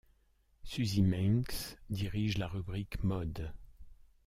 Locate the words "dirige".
1.91-2.39